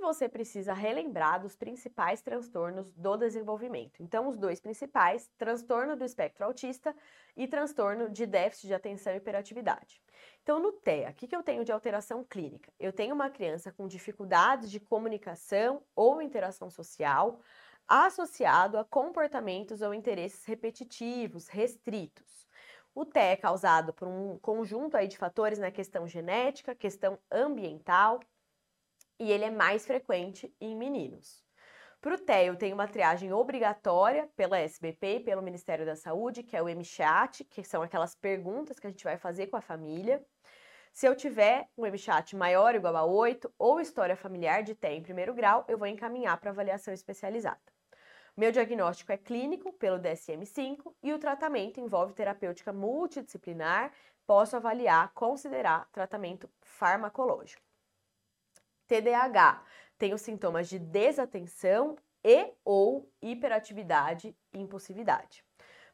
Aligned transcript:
você 0.00 0.28
precisa 0.28 0.72
relembrar 0.72 1.40
dos 1.40 1.56
principais 1.56 2.20
transtornos 2.20 2.90
do 2.92 3.16
desenvolvimento. 3.16 4.02
Então, 4.02 4.28
os 4.28 4.36
dois 4.36 4.60
principais, 4.60 5.30
transtorno 5.38 5.96
do 5.96 6.04
espectro 6.04 6.44
autista 6.44 6.94
e 7.36 7.46
transtorno 7.46 8.08
de 8.08 8.26
déficit 8.26 8.68
de 8.68 8.74
atenção 8.74 9.12
e 9.12 9.16
hiperatividade. 9.16 10.00
Então, 10.42 10.58
no 10.58 10.72
TEA, 10.72 11.10
o 11.10 11.14
que, 11.14 11.26
que 11.26 11.36
eu 11.36 11.42
tenho 11.42 11.64
de 11.64 11.72
alteração 11.72 12.24
clínica? 12.24 12.72
Eu 12.78 12.92
tenho 12.92 13.14
uma 13.14 13.30
criança 13.30 13.72
com 13.72 13.86
dificuldades 13.86 14.70
de 14.70 14.80
comunicação 14.80 15.82
ou 15.94 16.22
interação 16.22 16.70
social 16.70 17.40
associado 17.88 18.78
a 18.78 18.84
comportamentos 18.84 19.80
ou 19.80 19.94
interesses 19.94 20.44
repetitivos, 20.44 21.46
restritos. 21.48 22.46
O 22.94 23.04
TEA 23.04 23.32
é 23.32 23.36
causado 23.36 23.92
por 23.92 24.08
um 24.08 24.38
conjunto 24.38 24.96
aí 24.96 25.06
de 25.06 25.18
fatores 25.18 25.58
na 25.58 25.66
né? 25.66 25.70
questão 25.70 26.08
genética, 26.08 26.74
questão 26.74 27.18
ambiental, 27.30 28.20
e 29.18 29.30
ele 29.30 29.44
é 29.44 29.50
mais 29.50 29.86
frequente 29.86 30.54
em 30.60 30.76
meninos. 30.76 31.44
Para 32.00 32.14
o 32.14 32.32
eu 32.44 32.56
tenho 32.56 32.74
uma 32.74 32.86
triagem 32.86 33.32
obrigatória 33.32 34.28
pela 34.36 34.58
SBP 34.58 35.16
e 35.16 35.20
pelo 35.20 35.42
Ministério 35.42 35.84
da 35.84 35.96
Saúde, 35.96 36.42
que 36.42 36.56
é 36.56 36.62
o 36.62 36.68
MChat, 36.68 37.42
que 37.44 37.64
são 37.64 37.82
aquelas 37.82 38.14
perguntas 38.14 38.78
que 38.78 38.86
a 38.86 38.90
gente 38.90 39.02
vai 39.02 39.16
fazer 39.16 39.48
com 39.48 39.56
a 39.56 39.60
família. 39.60 40.24
Se 40.92 41.06
eu 41.06 41.16
tiver 41.16 41.68
um 41.76 41.84
MChat 41.84 42.36
maior 42.36 42.74
ou 42.74 42.78
igual 42.78 42.96
a 42.96 43.04
8 43.04 43.52
ou 43.58 43.80
história 43.80 44.16
familiar 44.16 44.62
de 44.62 44.74
TEA 44.74 44.94
em 44.94 45.02
primeiro 45.02 45.34
grau, 45.34 45.64
eu 45.68 45.76
vou 45.76 45.86
encaminhar 45.86 46.38
para 46.38 46.50
avaliação 46.50 46.94
especializada. 46.94 47.60
Meu 48.36 48.52
diagnóstico 48.52 49.12
é 49.12 49.16
clínico 49.16 49.72
pelo 49.72 49.98
DSM-5 49.98 50.94
e 51.02 51.12
o 51.12 51.18
tratamento 51.18 51.80
envolve 51.80 52.12
terapêutica 52.12 52.72
multidisciplinar. 52.72 53.92
Posso 54.26 54.56
avaliar, 54.56 55.12
considerar 55.14 55.88
tratamento 55.90 56.48
farmacológico. 56.60 57.62
TDAH 58.86 59.64
tem 59.98 60.14
os 60.14 60.20
sintomas 60.20 60.68
de 60.68 60.78
desatenção 60.78 61.96
e 62.24 62.52
ou 62.64 63.10
hiperatividade 63.22 64.36
e 64.52 64.58
impulsividade. 64.58 65.44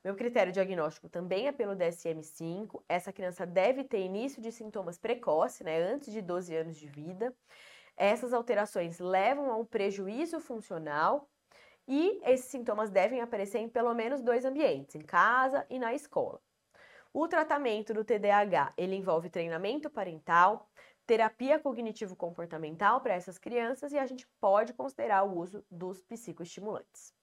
Meu 0.04 0.16
critério 0.16 0.52
diagnóstico 0.52 1.08
também 1.08 1.46
é 1.46 1.52
pelo 1.52 1.76
DSM-5. 1.76 2.82
Essa 2.88 3.12
criança 3.12 3.46
deve 3.46 3.84
ter 3.84 4.00
início 4.00 4.42
de 4.42 4.50
sintomas 4.50 4.98
precoce, 4.98 5.62
né, 5.62 5.80
antes 5.80 6.12
de 6.12 6.20
12 6.20 6.56
anos 6.56 6.76
de 6.76 6.88
vida. 6.88 7.32
Essas 7.96 8.32
alterações 8.32 8.98
levam 8.98 9.50
a 9.50 9.56
um 9.56 9.64
prejuízo 9.64 10.40
funcional 10.40 11.28
e 11.86 12.20
esses 12.24 12.46
sintomas 12.46 12.90
devem 12.90 13.20
aparecer 13.20 13.58
em 13.58 13.68
pelo 13.68 13.94
menos 13.94 14.22
dois 14.22 14.44
ambientes, 14.44 14.94
em 14.94 15.02
casa 15.02 15.64
e 15.70 15.78
na 15.78 15.94
escola. 15.94 16.40
O 17.12 17.28
tratamento 17.28 17.92
do 17.92 18.04
TDAH, 18.04 18.72
ele 18.76 18.96
envolve 18.96 19.28
treinamento 19.28 19.90
parental, 19.90 20.68
terapia 21.06 21.58
cognitivo-comportamental 21.58 23.00
para 23.00 23.14
essas 23.14 23.38
crianças 23.38 23.92
e 23.92 23.98
a 23.98 24.06
gente 24.06 24.26
pode 24.40 24.72
considerar 24.72 25.24
o 25.24 25.36
uso 25.38 25.64
dos 25.70 26.02
psicoestimulantes. 26.02 27.14